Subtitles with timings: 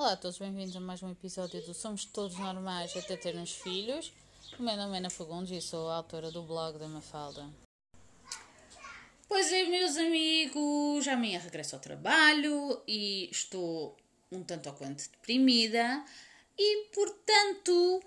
[0.00, 4.10] Olá a todos, bem-vindos a mais um episódio do Somos Todos Normais até termos filhos.
[4.58, 7.46] O meu nome é Ana Fagundes e sou a autora do blog da Mafalda.
[9.28, 13.94] Pois é, meus amigos, amanhã regresso ao trabalho e estou
[14.32, 16.02] um tanto ou quanto deprimida
[16.56, 18.02] e, portanto,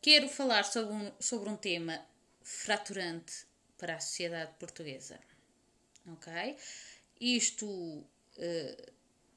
[0.00, 2.04] quero falar sobre um, sobre um tema
[2.42, 3.46] fraturante
[3.78, 5.20] para a sociedade portuguesa.
[6.04, 6.56] Ok?
[7.20, 8.92] Isto uh,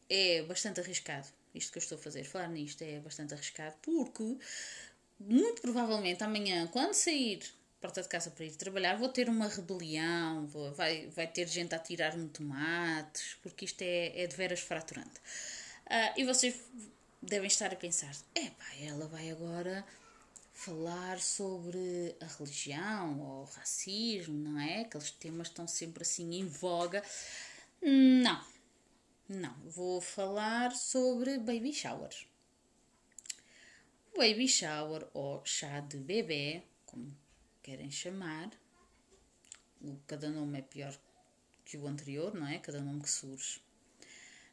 [0.09, 1.27] é bastante arriscado.
[1.53, 4.37] Isto que eu estou a fazer, falar nisto é bastante arriscado, porque
[5.19, 7.41] muito provavelmente amanhã, quando sair
[7.79, 11.75] porta de casa para ir trabalhar, vou ter uma rebelião, vou, vai, vai ter gente
[11.75, 15.19] a tirar-me tomates, porque isto é, é de veras fraturante.
[15.85, 16.55] Uh, e vocês
[17.21, 19.85] devem estar a pensar: é pá, ela vai agora
[20.51, 24.81] falar sobre a religião ou o racismo, não é?
[24.81, 27.03] Aqueles temas estão sempre assim em voga.
[27.81, 28.43] Não,
[29.27, 29.55] não.
[29.69, 32.27] Vou falar sobre baby showers.
[34.15, 37.15] Baby shower ou chá de bebê, como
[37.61, 38.51] querem chamar.
[40.07, 40.97] Cada nome é pior
[41.65, 42.59] que o anterior, não é?
[42.59, 43.59] Cada nome que surge.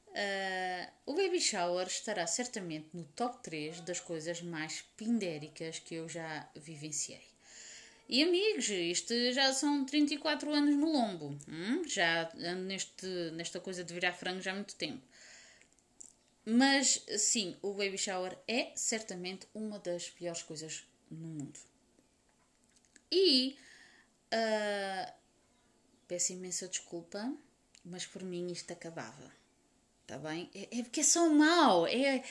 [0.08, 6.08] Uh, o baby shower estará certamente no top 3 das coisas mais pindéricas que eu
[6.08, 7.31] já vivenciei.
[8.12, 11.34] E amigos, isto já são 34 anos no lombo.
[11.48, 11.82] Hum?
[11.88, 15.02] Já ando neste, nesta coisa de virar frango já há muito tempo.
[16.44, 21.58] Mas sim, o baby shower é certamente uma das piores coisas no mundo.
[23.10, 23.56] E
[24.34, 25.12] uh,
[26.06, 27.34] peço imensa desculpa,
[27.82, 29.32] mas por mim isto acabava.
[30.02, 30.50] Está bem?
[30.54, 31.86] É, é, porque é só mau.
[31.86, 32.22] É.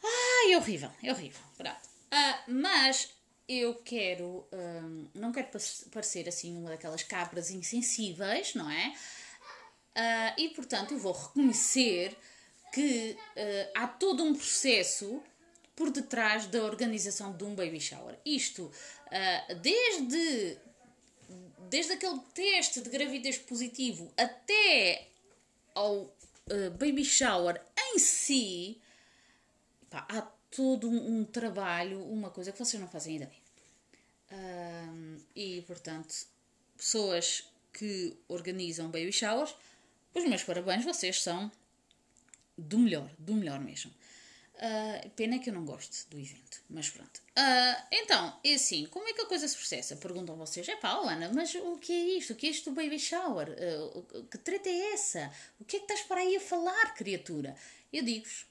[0.00, 1.42] Ai, é horrível, é horrível.
[1.56, 1.88] Pronto.
[2.12, 3.12] Uh, mas
[3.48, 4.46] eu quero.
[4.52, 5.48] Um, não quero
[5.90, 8.94] parecer assim uma daquelas cabras insensíveis, não é?
[9.94, 12.16] Uh, e portanto eu vou reconhecer
[12.72, 15.22] que uh, há todo um processo
[15.76, 18.18] por detrás da organização de um baby shower.
[18.24, 20.58] Isto, uh, desde,
[21.68, 25.08] desde aquele teste de gravidez positivo até
[25.74, 26.14] ao
[26.78, 28.80] baby shower em si,
[29.88, 33.32] pá, há todo um, um, trabalho, uma coisa que vocês não fazem ideia.
[34.30, 36.14] Um, e, portanto,
[36.76, 39.54] pessoas que organizam baby showers,
[40.14, 41.50] os meus parabéns, vocês são
[42.56, 43.90] do melhor, do melhor mesmo.
[44.54, 47.20] Uh, pena que eu não gosto do evento, mas pronto.
[47.30, 49.96] Uh, então, é assim, como é que a coisa se processa?
[49.96, 52.34] Perguntam vocês, é pá, Ana, mas o que é isto?
[52.34, 53.48] O que é isto do baby shower?
[53.48, 55.32] Uh, que treta é essa?
[55.58, 57.56] O que é que estás para aí a falar, criatura?
[57.92, 58.46] Eu digo-vos,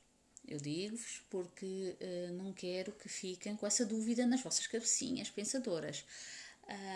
[0.48, 1.96] eu digo-vos porque
[2.34, 6.04] não quero que fiquem com essa dúvida nas vossas cabecinhas pensadoras.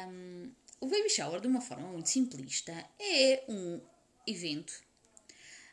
[0.08, 3.82] Um, o baby shower, de uma forma muito simplista, é um
[4.28, 4.74] evento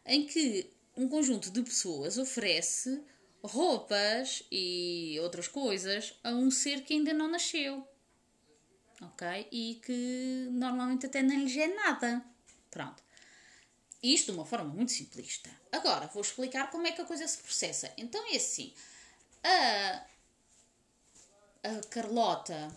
[0.07, 3.03] em que um conjunto de pessoas oferece
[3.43, 7.87] roupas e outras coisas a um ser que ainda não nasceu.
[9.01, 9.49] Ok?
[9.51, 12.25] E que normalmente até nem lhes é nada.
[12.71, 13.03] Pronto.
[14.03, 15.51] Isto de uma forma muito simplista.
[15.73, 17.93] Agora vou explicar como é que a coisa se processa.
[17.97, 18.73] Então é assim:
[19.43, 20.07] a,
[21.65, 22.71] a Carlota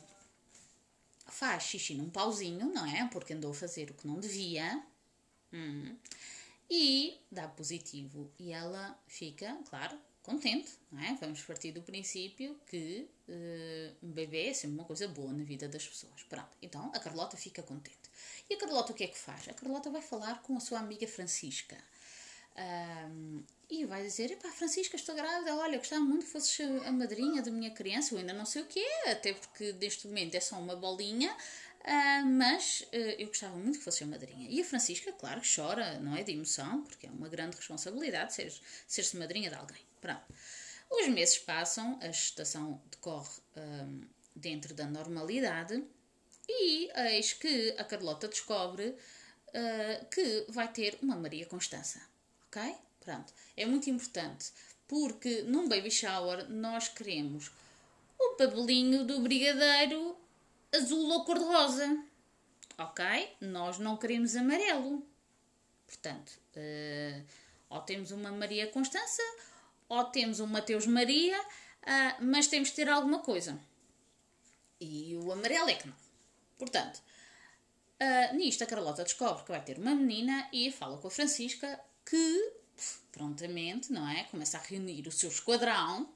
[1.27, 3.07] faz xixi num pauzinho, não é?
[3.09, 4.81] Porque andou a fazer o que não devia.
[5.51, 5.95] Hum.
[6.69, 8.31] E dá positivo.
[8.39, 11.15] E ela fica, claro, contente, não é?
[11.19, 15.67] Vamos partir do princípio que uh, um bebê é sempre uma coisa boa na vida
[15.67, 16.23] das pessoas.
[16.23, 18.09] Pronto, então a Carlota fica contente.
[18.49, 19.47] E a Carlota o que é que faz?
[19.47, 21.77] A Carlota vai falar com a sua amiga Francisca.
[22.57, 25.55] Um, e vai dizer: Epá, Francisca, estou grávida.
[25.55, 28.13] Olha, gostava muito que fosses a madrinha da minha criança.
[28.13, 31.35] Eu ainda não sei o que é, até porque neste momento é só uma bolinha.
[31.81, 34.49] Uh, mas uh, eu gostava muito que fosse a madrinha.
[34.49, 36.23] E a Francisca, claro, chora, não é?
[36.23, 39.81] De emoção, porque é uma grande responsabilidade ser-se ser madrinha de alguém.
[40.01, 40.23] Pronto.
[40.89, 44.01] Os meses passam, a gestação decorre um,
[44.35, 45.83] dentro da normalidade
[46.47, 51.99] e eis que a Carlota descobre uh, que vai ter uma Maria Constança.
[52.55, 52.75] Ok?
[53.01, 53.33] Pronto.
[53.57, 54.51] É muito importante
[54.87, 57.51] porque num baby shower nós queremos
[58.17, 60.15] o pabelinho do brigadeiro
[60.73, 62.03] azul ou cor-de-rosa.
[62.77, 63.05] Ok?
[63.41, 65.05] Nós não queremos amarelo.
[65.85, 67.25] Portanto, uh,
[67.69, 69.21] ou temos uma Maria Constança
[69.89, 73.59] ou temos um Mateus Maria, uh, mas temos de ter alguma coisa.
[74.79, 75.95] E o amarelo é que não.
[76.57, 77.01] Portanto,
[78.01, 81.79] uh, nisto a Carlota descobre que vai ter uma menina e fala com a Francisca
[82.05, 82.53] que
[83.11, 84.23] prontamente, não é?
[84.25, 86.13] Começa a reunir o seu esquadrão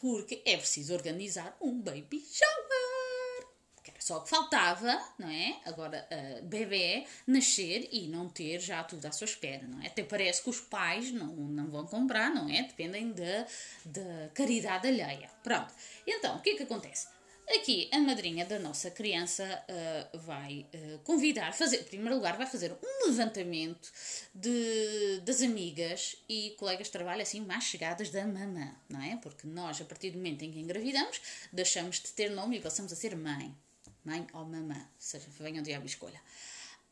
[0.00, 3.48] porque é preciso organizar um baby shower.
[3.82, 5.60] Que era só que faltava, não é?
[5.66, 9.88] Agora, uh, bebê nascer e não ter já tudo à sua espera, não é?
[9.88, 12.62] Até parece que os pais não, não vão comprar, não é?
[12.62, 13.46] Dependem da,
[13.84, 15.30] da caridade alheia.
[15.42, 15.74] Pronto.
[16.06, 17.08] Então, o que é que acontece?
[17.46, 22.46] Aqui a madrinha da nossa criança uh, vai uh, convidar, fazer, em primeiro lugar, vai
[22.46, 23.92] fazer um levantamento
[24.34, 29.16] de, das amigas e colegas de trabalho assim mais chegadas da mamã, não é?
[29.18, 31.20] Porque nós, a partir do momento em que engravidamos,
[31.52, 33.54] deixamos de ter nome e passamos a ser mãe.
[34.02, 36.20] Mãe ou mamã, seja, venham de a escolha.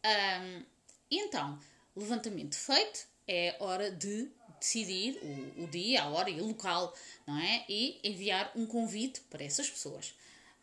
[0.04, 0.64] Um,
[1.10, 1.58] então,
[1.96, 6.94] levantamento feito, é hora de decidir o, o dia, a hora e o local,
[7.26, 7.64] não é?
[7.68, 10.14] E enviar um convite para essas pessoas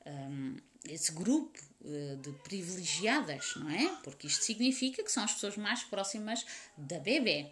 [0.05, 0.57] um,
[0.87, 3.87] esse grupo uh, de privilegiadas, não é?
[4.03, 6.45] Porque isto significa que são as pessoas mais próximas
[6.77, 7.51] da bebê.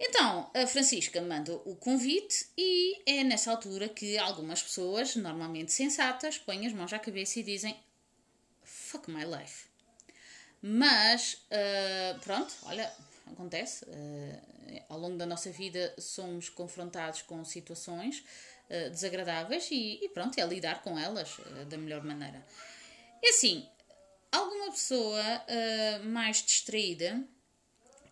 [0.00, 6.38] Então, a Francisca manda o convite e é nessa altura que algumas pessoas, normalmente sensatas,
[6.38, 7.76] põem as mãos à cabeça e dizem
[8.62, 9.66] fuck my life.
[10.62, 12.92] Mas, uh, pronto, olha,
[13.32, 13.84] acontece.
[13.84, 18.24] Uh, ao longo da nossa vida somos confrontados com situações
[18.70, 22.44] uh, desagradáveis e, e, pronto, é lidar com elas uh, da melhor maneira.
[23.22, 23.66] É assim,
[24.30, 25.20] alguma pessoa
[26.04, 27.20] mais distraída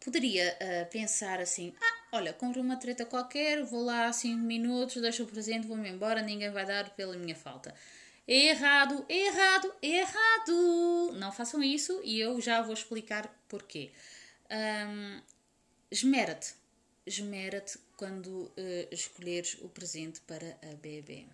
[0.05, 0.59] poderia
[0.91, 5.65] pensar assim: ah, olha, compro uma treta qualquer, vou lá 5 minutos, deixo o presente,
[5.65, 7.73] vou-me embora, ninguém vai dar pela minha falta.
[8.29, 11.13] Errado, errado, errado!
[11.13, 13.93] Não façam isso e eu já vou explicar porquê.
[14.50, 15.22] Um,
[15.90, 16.54] esmera-te,
[17.04, 18.52] esmera-te quando uh,
[18.90, 21.26] escolheres o presente para a bebê.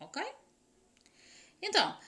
[0.00, 0.22] Ok?
[1.60, 1.98] Então,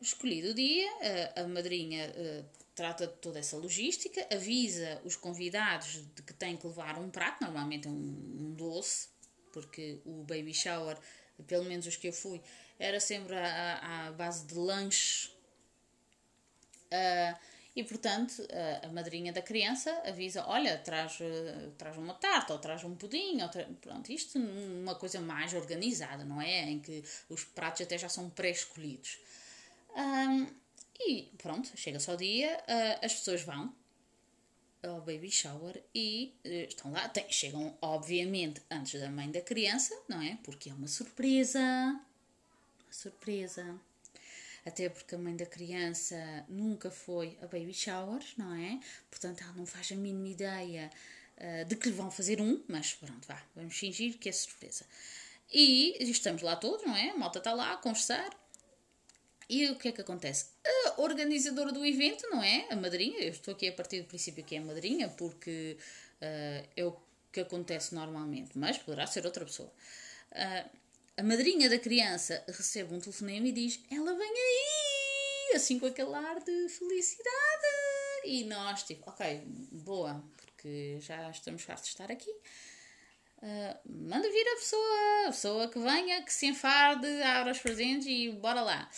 [0.00, 2.44] escolhido o dia, uh, a madrinha uh,
[2.74, 7.42] trata de toda essa logística, avisa os convidados de que têm que levar um prato,
[7.42, 9.08] normalmente é um, um doce,
[9.52, 10.98] porque o baby shower,
[11.46, 12.42] pelo menos os que eu fui,
[12.78, 15.30] era sempre à, à base de lanche.
[16.86, 18.42] Uh, e, portanto,
[18.82, 23.42] a, madrinha da criança avisa: olha, traz, uh, traz uma tarta, ou traz um pudim,
[23.42, 23.68] ou tra...
[23.82, 26.62] pronto, isto uma coisa mais organizada, não é?
[26.62, 29.18] Em que os pratos até já são pré-escolhidos.
[29.94, 30.46] Um,
[30.98, 33.70] e pronto, chega-se ao dia, uh, as pessoas vão
[34.82, 39.94] ao baby shower e uh, estão lá, tem, chegam obviamente antes da mãe da criança,
[40.08, 40.38] não é?
[40.42, 41.60] Porque é uma surpresa.
[41.60, 43.78] Uma surpresa
[44.66, 46.16] até porque a mãe da criança
[46.48, 48.80] nunca foi a baby showers, não é?
[49.08, 50.90] Portanto, ela não faz a mínima ideia
[51.38, 54.84] uh, de que lhe vão fazer um, mas pronto, vá, vamos fingir que é surpresa.
[55.52, 57.10] E estamos lá todos, não é?
[57.10, 58.28] A malta está lá a conversar.
[59.48, 60.46] E o que é que acontece?
[60.64, 62.66] A organizadora do evento, não é?
[62.68, 65.78] A madrinha, eu estou aqui a partir do princípio que é a madrinha, porque
[66.20, 66.96] uh, é o
[67.30, 69.72] que acontece normalmente, mas poderá ser outra pessoa.
[70.32, 70.68] Uh,
[71.16, 75.56] a madrinha da criança recebe um telefonema e diz: Ela vem aí!
[75.56, 77.66] Assim com aquele ar de felicidade.
[78.24, 79.42] E nós, tipo, ok,
[79.72, 82.30] boa, porque já estamos fartos de estar aqui.
[83.38, 88.06] Uh, manda vir a pessoa, a pessoa que venha, que se enfarde, abra os presentes
[88.06, 88.90] e bora lá.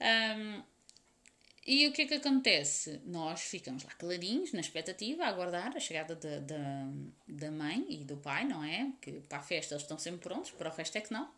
[0.00, 0.62] Um,
[1.66, 3.02] e o que é que acontece?
[3.04, 6.88] Nós ficamos lá clarinhos, na expectativa, a aguardar a chegada da, da,
[7.26, 8.90] da mãe e do pai, não é?
[9.02, 11.28] Que para a festa eles estão sempre prontos, para o resto é que não.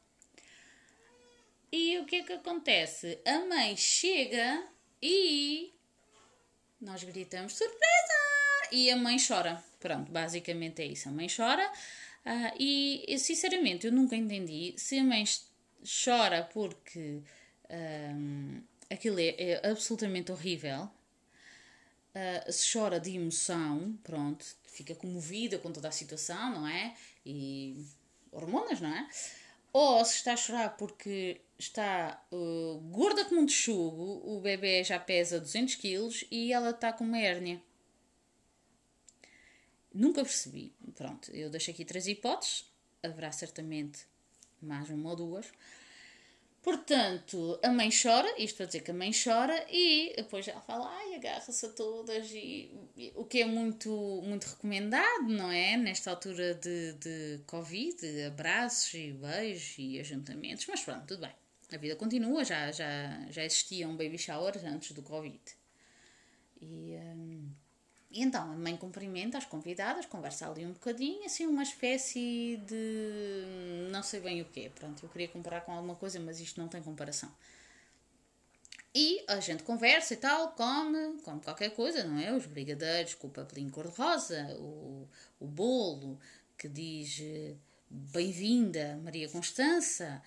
[1.72, 3.20] E o que é que acontece?
[3.24, 4.66] A mãe chega
[5.00, 5.72] e
[6.80, 7.80] nós gritamos surpresa!
[8.72, 9.62] E a mãe chora.
[9.78, 11.08] Pronto, basicamente é isso.
[11.08, 15.24] A mãe chora uh, e, sinceramente, eu nunca entendi se a mãe
[16.04, 17.22] chora porque
[17.70, 20.90] um, aquilo é, é, absolutamente horrível.
[22.14, 26.96] Uh, se chora de emoção, pronto, fica comovida com toda a situação, não é?
[27.24, 27.84] E
[28.32, 29.08] hormonas, não é?
[29.72, 34.98] Ou se está a chorar porque está uh, gorda como um texugo, o bebê já
[34.98, 37.62] pesa 200 quilos e ela está com uma hérnia.
[39.92, 40.72] Nunca percebi.
[40.94, 42.64] Pronto, eu deixo aqui três hipóteses.
[43.02, 44.06] Haverá certamente
[44.60, 45.46] mais uma ou duas.
[46.62, 50.94] Portanto, a mãe chora, isto para dizer que a mãe chora, e depois ela fala,
[50.94, 53.90] ai, agarra-se a todas, e, e, o que é muito,
[54.22, 55.78] muito recomendado, não é?
[55.78, 61.32] Nesta altura de, de Covid, abraços e beijos e ajuntamentos, mas pronto, tudo bem.
[61.72, 65.40] A vida continua, já, já, já existia um baby shower antes do Covid.
[66.60, 67.50] E, hum,
[68.10, 73.88] e então a mãe cumprimenta as convidadas, conversa ali um bocadinho, assim, uma espécie de.
[73.90, 74.70] não sei bem o quê.
[74.74, 77.30] Pronto, eu queria comparar com alguma coisa, mas isto não tem comparação.
[78.92, 82.32] E a gente conversa e tal, come, come qualquer coisa, não é?
[82.32, 85.08] Os brigadeiros com o papelinho cor-de-rosa, o,
[85.38, 86.18] o bolo
[86.58, 87.54] que diz eh,
[87.88, 90.20] bem-vinda Maria Constança,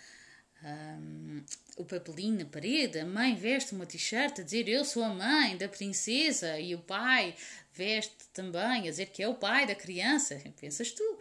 [0.63, 1.43] um,
[1.77, 5.57] o papelinho na parede, a mãe veste uma t-shirt a dizer eu sou a mãe
[5.57, 7.35] da princesa e o pai
[7.73, 11.19] veste também a dizer que é o pai da criança, pensas tu.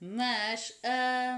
[0.00, 0.74] Mas,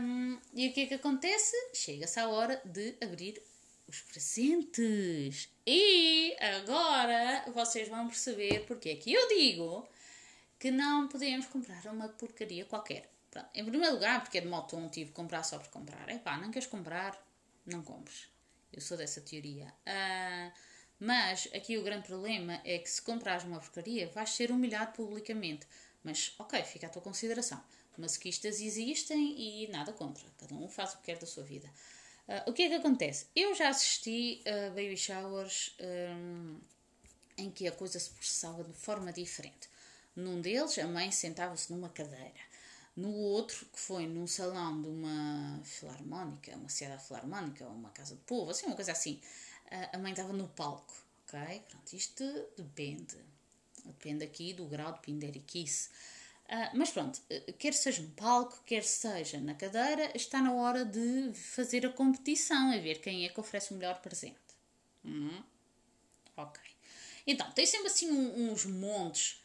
[0.02, 1.54] um, e o que é que acontece?
[1.72, 3.40] Chega-se à hora de abrir
[3.86, 5.48] os presentes.
[5.66, 9.86] E agora vocês vão perceber porque é que eu digo
[10.58, 13.08] que não podemos comprar uma porcaria qualquer.
[13.30, 13.48] Pronto.
[13.54, 16.08] Em primeiro lugar, porque é de moto tive que comprar só por comprar.
[16.08, 17.25] É pá, não queres comprar?
[17.66, 18.28] Não compres.
[18.72, 19.72] Eu sou dessa teoria.
[19.86, 20.52] Uh,
[20.98, 25.66] mas aqui o grande problema é que se comprares uma porcaria, vais ser humilhado publicamente.
[26.02, 27.62] Mas ok, fica à tua consideração.
[27.98, 30.24] Masoquistas existem e nada contra.
[30.38, 31.68] Cada um faz o que quer da sua vida.
[32.28, 33.26] Uh, o que é que acontece?
[33.34, 36.58] Eu já assisti a baby showers um,
[37.38, 39.68] em que a coisa se processava de forma diferente.
[40.14, 42.40] Num deles, a mãe sentava-se numa cadeira.
[42.96, 48.22] No outro, que foi num salão de uma filarmónica, uma sociedade filarmónica, uma casa de
[48.22, 49.20] povo, assim, uma coisa assim,
[49.92, 50.94] a mãe estava no palco,
[51.26, 51.62] ok?
[51.68, 52.24] Pronto, isto
[52.56, 53.16] depende.
[53.84, 55.90] Depende aqui do grau de pinderiquice.
[56.46, 57.20] Uh, mas pronto,
[57.58, 62.72] quer seja no palco, quer seja na cadeira, está na hora de fazer a competição,
[62.72, 64.38] a ver quem é que oferece o melhor presente.
[65.04, 65.42] Hum?
[66.36, 66.62] Ok.
[67.26, 69.42] Então, tem sempre assim uns montes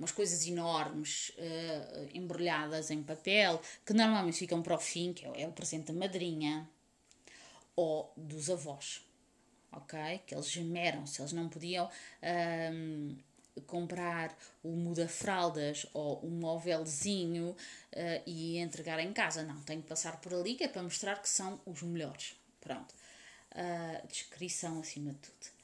[0.00, 5.42] umas coisas enormes uh, embrulhadas em papel que normalmente ficam para o fim, que é,
[5.42, 6.66] é o presente da madrinha
[7.76, 9.06] ou dos avós,
[9.70, 10.22] ok?
[10.26, 11.88] Que eles gemeram, se eles não podiam
[12.72, 13.16] um,
[13.66, 20.18] comprar o muda-fraldas ou um móvelzinho uh, e entregar em casa, não, tenho que passar
[20.20, 22.34] por ali que é para mostrar que são os melhores.
[22.58, 22.94] Pronto.
[23.52, 25.60] Uh, descrição acima de tudo.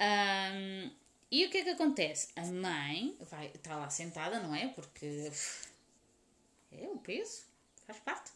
[0.00, 0.90] Um,
[1.30, 2.28] e o que é que acontece?
[2.36, 4.68] A mãe vai, está lá sentada, não é?
[4.68, 5.30] Porque
[6.72, 7.42] é o peso,
[7.86, 8.30] faz parte.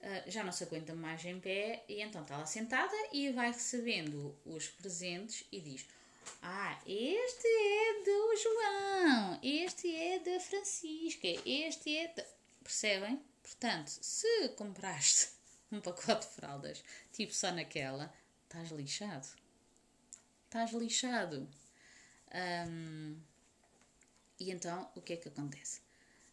[0.00, 3.50] Uh, já não se aguenta mais em pé e então está lá sentada e vai
[3.50, 5.86] recebendo os presentes e diz:
[6.42, 12.08] Ah, este é do João, este é da Francisca, este é.
[12.08, 12.24] De...
[12.62, 13.20] Percebem?
[13.42, 15.30] Portanto, se compraste
[15.72, 18.12] um pacote de fraldas tipo só naquela,
[18.44, 19.26] estás lixado.
[20.44, 21.48] Estás lixado.
[22.34, 23.16] Um,
[24.38, 25.80] e então, o que é que acontece?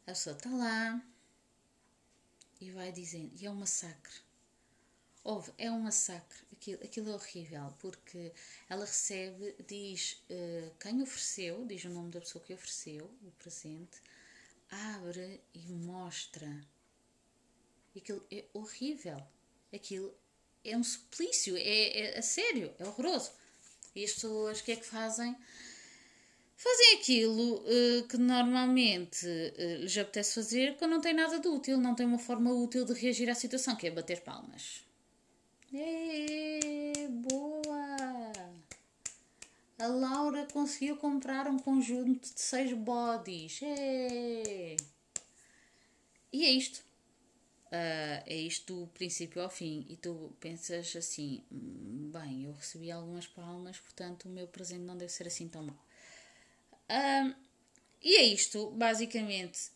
[0.03, 1.01] A pessoa está lá
[2.61, 4.13] e vai dizendo, e é um massacre.
[5.23, 6.37] Houve, é um massacre.
[6.51, 8.31] Aquilo, aquilo é horrível, porque
[8.69, 14.01] ela recebe, diz uh, quem ofereceu, diz o nome da pessoa que ofereceu o presente,
[14.69, 16.63] abre e mostra.
[17.95, 19.21] Aquilo é horrível.
[19.73, 20.13] Aquilo
[20.63, 23.31] é um suplício, é, é a sério, é horroroso.
[23.95, 25.35] E as pessoas, o que é que fazem?
[26.55, 31.77] Fazem aquilo uh, que normalmente uh, lhes apetece fazer quando não tem nada de útil,
[31.77, 34.83] não tem uma forma útil de reagir à situação, que é bater palmas.
[35.73, 38.31] É, boa!
[39.77, 43.59] A Laura conseguiu comprar um conjunto de seis bodies.
[43.61, 44.77] É.
[46.31, 46.79] E é isto.
[47.67, 49.85] Uh, é isto do princípio ao fim.
[49.89, 54.97] E tu pensas assim: hum, bem, eu recebi algumas palmas, portanto o meu presente não
[54.97, 55.84] deve ser assim tão mau.
[56.89, 57.33] Um,
[58.01, 59.71] e é isto, basicamente.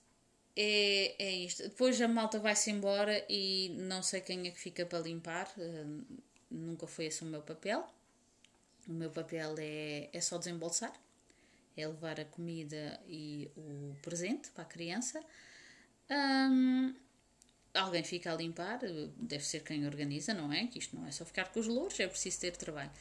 [0.55, 1.63] É, é isto.
[1.63, 5.51] Depois a malta vai-se embora e não sei quem é que fica para limpar.
[6.49, 7.87] Nunca foi esse o meu papel.
[8.87, 10.91] O meu papel é, é só desembolsar,
[11.77, 15.23] é levar a comida e o presente para a criança.
[16.09, 16.95] Um,
[17.73, 18.79] alguém fica a limpar,
[19.15, 20.65] deve ser quem organiza, não é?
[20.67, 22.91] Que isto não é só ficar com os louros, é preciso ter trabalho.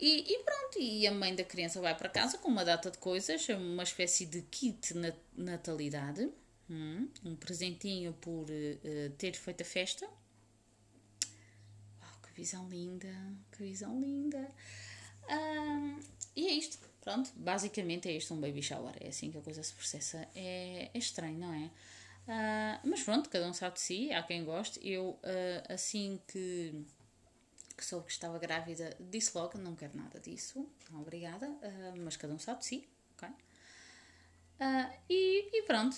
[0.00, 2.98] E, e, pronto, e a mãe da criança vai para casa com uma data de
[2.98, 6.30] coisas, uma espécie de kit na natalidade,
[6.70, 10.08] hum, um presentinho por uh, ter feito a festa.
[12.00, 13.12] Oh, que visão linda,
[13.50, 14.48] que visão linda.
[15.28, 15.98] Um,
[16.36, 19.62] e é isto, pronto, basicamente é isto um baby shower, é assim que a coisa
[19.64, 20.28] se processa.
[20.34, 21.70] É, é estranho, não é?
[22.28, 24.78] Uh, mas pronto, cada um sabe de si, há quem goste.
[24.86, 26.84] Eu, uh, assim que
[27.78, 32.16] que soube que estava grávida, disse logo: não quero nada disso, não, obrigada, uh, mas
[32.16, 33.28] cada um sabe de si, ok?
[33.28, 35.96] Uh, e, e, pronto,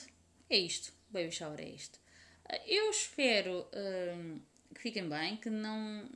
[0.51, 0.93] é isto.
[1.09, 1.99] Baby shower é isto.
[2.45, 3.67] Uh, eu espero
[4.75, 6.09] que fiquem bem, que não,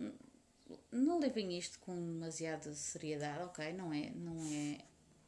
[0.92, 3.72] não levem isto com demasiada seriedade, ok?
[3.72, 4.78] Não é, não é,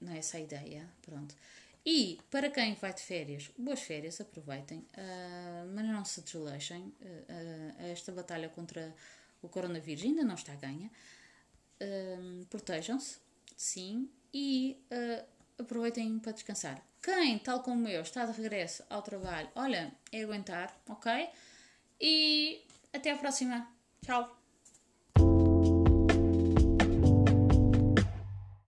[0.01, 1.35] não é essa a ideia, pronto.
[1.85, 4.85] E para quem vai de férias, boas férias, aproveitem,
[5.73, 6.93] mas não se desleixem.
[7.79, 8.93] esta batalha contra
[9.43, 10.91] o coronavírus ainda não está a ganha.
[11.81, 13.19] Uh, Protejam-se,
[13.57, 16.83] sim, e uh, aproveitem para descansar.
[17.03, 21.29] Quem, tal como eu, está de regresso ao trabalho, olha, é aguentar, ok?
[22.01, 23.69] E até à próxima.
[24.05, 24.36] Tchau!